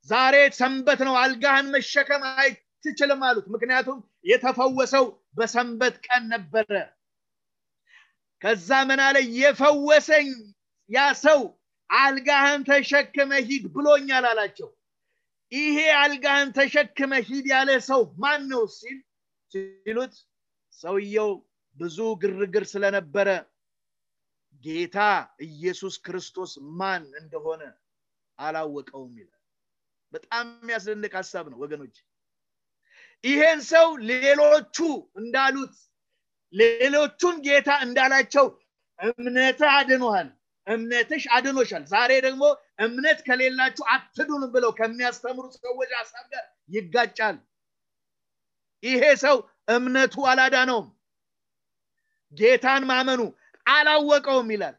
[0.08, 3.98] ዛሬ ሰንበት ነው አልጋህን መሸከም አይትችልም አሉት። ምክንያቱም
[4.30, 5.04] የተፈወሰው
[5.38, 6.70] በሰንበት ቀን ነበረ።
[8.42, 9.16] ከዛ ምን አለ?
[9.38, 10.28] የፈወሰኝ
[10.90, 11.40] ያ ሰው
[11.90, 14.68] አልጋህን ተሸክመ ሂድ ብሎኛል አላቸው።
[15.52, 18.98] ይሄ አልጋህን ተሸክመ ሂድ ያለ ሰው ማን ነው ሲል
[19.52, 20.14] ሲሉት
[20.78, 21.30] ሰውየው
[21.76, 23.28] ብዙ ግርግር ስለነበረ
[24.64, 24.98] ጌታ
[25.46, 27.62] ኢየሱስ ክርስቶስ ማን እንደሆነ
[28.38, 29.36] አላወቀውም ይላል።
[30.12, 31.96] በጣም የሚያስደንቅ ሀሳብ ነው ወገኖች።
[33.24, 34.76] ይሄን ሰው ሌሎቹ
[35.16, 35.74] እንዳሉት
[36.54, 38.46] ሌሎቹን ጌታ እንዳላቸው
[38.98, 40.28] እምነትህ አድኖሃል
[40.66, 42.42] እምነትሽ አድኖሻል ዛሬ ደግሞ
[42.84, 47.36] እምነት ከሌላችሁ አትዱን ብለው ከሚያስተምሩ ሰዎች ሀሳብ ጋር ይጋጫል።
[48.82, 49.36] ይሄ ሰው
[49.68, 50.86] እምነቱ አላዳነውም
[52.36, 53.20] ጌታን ማመኑ
[53.66, 54.76] አላወቀውም ይላል።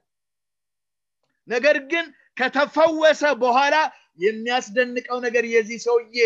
[1.47, 2.06] ነገር ግን
[2.38, 3.76] ከተፈወሰ በኋላ
[4.20, 6.18] የሚያስደንቀው ነገር የዚህ ሰውዬ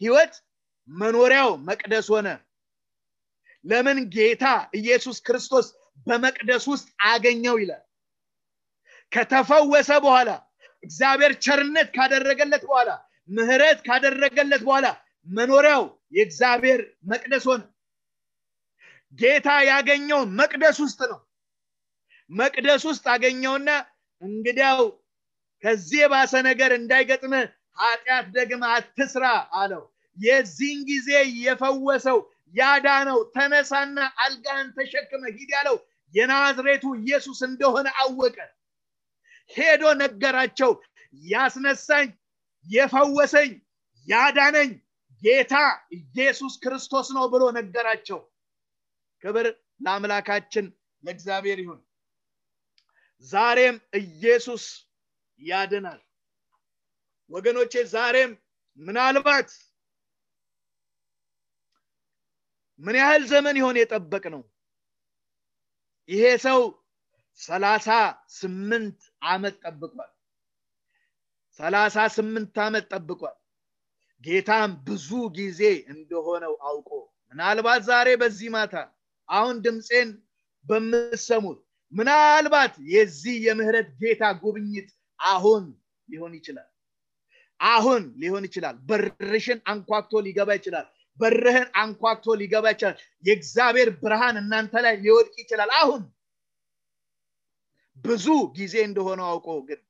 [0.00, 0.34] ህይወት
[0.88, 2.28] መኖሪያው መቅደስ ሆነ።
[3.64, 4.44] ለምን ጌታ
[4.78, 5.66] ኢየሱስ ክርስቶስ
[6.06, 7.82] በመቅደስ ውስጥ አገኘው ይላል።
[9.12, 10.30] ከተፈወሰ በኋላ
[10.82, 12.90] እግዚአብሔር ቸርነት ካደረገለት በኋላ
[13.28, 14.86] ምህረት ካደረገለት በኋላ
[15.26, 15.82] መኖሪያው
[16.12, 16.80] የእግዚአብሔር
[17.10, 17.60] መቅደስ ሆነ
[19.18, 21.20] ጌታ ያገኘው መቅደስ ውስጥ ነው።
[22.30, 23.70] መቅደስ ውስጥ አገኘውና
[24.22, 24.80] እንግዲያው
[25.64, 27.34] ከዚህ የባሰ ነገር እንዳይገጥም
[27.78, 29.24] ኃጢአት ደግመ አትስራ
[29.58, 29.82] አለው።
[30.16, 31.08] የዚህን ጊዜ
[31.42, 32.18] የፈወሰው
[32.54, 35.76] ያዳነው ተነሳና አልጋን ተሸክመ ሂድ ያለው
[36.14, 38.36] የናዝሬቱ ኢየሱስ እንደሆነ አወቀ።
[39.50, 40.72] ሄዶ ነገራቸው።
[41.24, 42.08] ያስነሳኝ
[42.66, 43.50] የፈወሰኝ
[44.08, 44.70] ያዳነኝ
[45.22, 45.54] ጌታ
[45.96, 48.18] ኢየሱስ ክርስቶስ ነው ብሎ ነገራቸው
[49.24, 49.46] ክብር
[49.84, 50.66] ለአምላካችን
[51.04, 51.80] ለእግዚአብሔር ይሁን።
[53.26, 54.64] ዛሬም ኢየሱስ
[55.40, 56.00] ያድናል።
[57.30, 58.30] ወገኖቼ ዛሬም
[58.78, 59.50] ምናልባት
[62.80, 64.42] ምን ያህል ዘመን ይሆን የጠበቅ ነው
[66.08, 66.60] ይሄ ሰው
[67.40, 67.88] ሰላሳ
[68.38, 70.10] ስምንት ዓመት ጠብቋል።
[71.60, 73.36] ሰላሳ ስምንት ዓመት ጠብቋል።
[74.24, 75.60] ጌታም ብዙ ጊዜ
[75.92, 76.90] እንደሆነው አውቆ
[77.34, 78.74] ምናልባት ዛሬ በዚህ ማታ
[79.28, 80.08] አሁን ድምፄን
[80.64, 81.58] በምሰሙት
[81.92, 84.88] ምናልባት የዚህ የምህረት ጌታ ጉብኝት
[85.20, 85.64] አሁን
[86.08, 86.68] ሊሆን ይችላል።
[87.60, 90.86] አሁን ሊሆን ይችላል። በርሽን አንኳክቶ ሊገባ ይችላል።
[91.18, 96.02] በርህን አንኳክቶ ሊገባ ይችላል። የእግዚአብሔር ብርሃን እናንተ ላይ ሊወድቅ ይችላል። አሁን
[97.96, 99.80] ብዙ ጊዜ እንደሆነው አውቆ ግን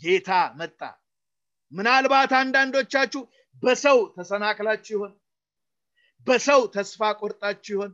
[0.00, 0.80] ጌታ መጣ።
[1.72, 3.22] ምናልባት አንዳንዶቻችሁ
[3.62, 5.12] በሰው ተሰናክላችሁ ይሆን?
[6.26, 7.92] በሰው ተስፋ ቆርጣችሁ ይሆን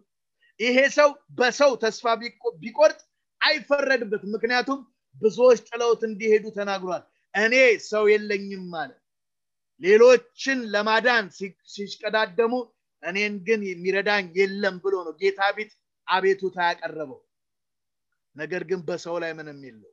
[0.61, 2.05] ይሄ ሰው በሰው ተስፋ
[2.63, 3.01] ቢቆርጥ
[3.41, 4.81] አይፈረድበት ምክንያቱም
[5.17, 7.03] ብዙዎች ጥለውት እንዲሄዱ ተናግሯል።
[7.35, 7.55] እኔ
[7.89, 9.01] ሰው የለኝም ማለት
[9.81, 11.27] ሌሎችን ለማዳን
[11.73, 12.53] ሲሽቀዳደሙ
[13.03, 15.73] እኔን ግን የሚረዳኝ የለም ብሎ ነው ጌታ ቤት
[16.09, 17.21] አቤቱታ ያቀረበው።
[18.37, 19.91] ነገር ግን በሰው ላይ ምንም የለው።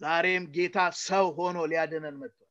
[0.00, 2.50] ዛሬም ጌታ ሰው ሆኖ ሊያድነን መጥቷል።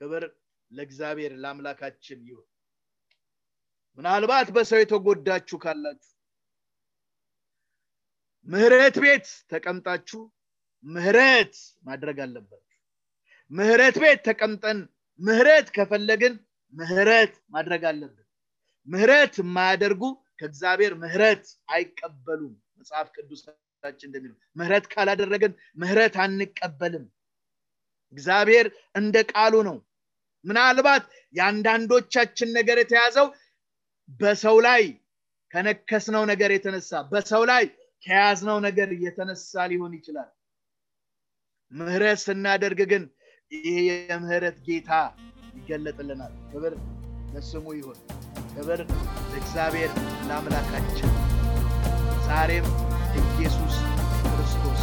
[0.00, 0.24] ክብር
[0.70, 2.46] ለእግዚአብሔር ለአምላካችን ይሁን
[3.98, 6.10] ምናልባት በሰው የተጎዳችሁ ካላችሁ
[8.46, 10.20] ምህረት ቤት ተቀምጣችሁ
[10.84, 11.54] ምህረት
[11.86, 12.60] ማድረግ አለባችሁ።
[13.50, 14.78] ምህረት ቤት ተቀምጠን
[15.20, 16.34] ምህረት ከፈለግን
[16.74, 18.26] ምህረት ማድረግ አለብን።
[18.88, 20.02] ምህረት የማያደርጉ
[20.38, 27.06] ከእግዚአብሔር ምህረት አይቀበሉም። መጽሐፍ ቅዱሳችን እንደሚለው ምህረት ካላደረግን ምህረት አንቀበልም።
[28.14, 29.78] እግዚአብሔር እንደ ቃሉ ነው።
[30.44, 33.26] ምናልባት የአንዳንዶቻችን ነገር የተያዘው
[34.08, 34.82] በሰው ላይ
[35.50, 37.64] ከነከስነው ነገር የተነሳ በሰው ላይ
[38.02, 40.30] ከያዝነው ነገር እየተነሳ ሊሆን ይችላል።
[41.72, 43.04] ምህረት ስናደርግ ግን
[43.52, 44.90] ይህ የምህረት ጌታ
[45.56, 46.74] ይገለጥልናል። ክብር
[47.34, 47.98] ለስሙ ይሁን።
[48.52, 48.80] ክብር
[49.30, 49.92] ለእግዚአብሔር
[50.28, 51.10] ለአምላካችን።
[52.28, 52.66] ዛሬም
[53.34, 53.76] ኢየሱስ
[54.26, 54.82] ክርስቶስ